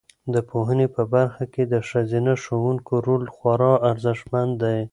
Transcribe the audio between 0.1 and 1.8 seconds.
د پوهنې په برخه کې د